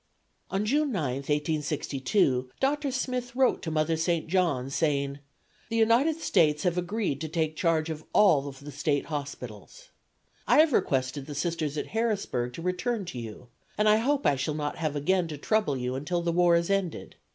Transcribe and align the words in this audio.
On 0.49 0.65
June 0.65 0.91
9, 0.91 1.17
1862, 1.17 2.49
Dr. 2.59 2.89
Smith 2.89 3.35
wrote 3.35 3.61
to 3.61 3.69
Mother 3.69 3.95
St. 3.95 4.25
John, 4.27 4.71
saying: 4.71 5.19
"The 5.69 5.75
United 5.75 6.15
States 6.19 6.63
have 6.63 6.75
agreed 6.75 7.21
to 7.21 7.27
take 7.29 7.55
charge 7.55 7.91
of 7.91 8.03
all 8.11 8.41
the 8.51 8.71
State 8.71 9.05
hospitals. 9.05 9.91
I 10.47 10.57
have 10.57 10.73
requested 10.73 11.27
the 11.27 11.35
Sisters 11.35 11.77
at 11.77 11.85
Harrisburg 11.85 12.51
to 12.53 12.63
return 12.63 13.05
to 13.05 13.19
you 13.19 13.49
and 13.77 13.87
hope 13.87 14.25
I 14.25 14.35
shall 14.37 14.55
not 14.55 14.77
have 14.77 14.95
again 14.95 15.27
to 15.27 15.37
trouble 15.37 15.77
you 15.77 15.93
until 15.93 16.23
the 16.23 16.31
war 16.31 16.55
is 16.55 16.71
ended. 16.71 17.15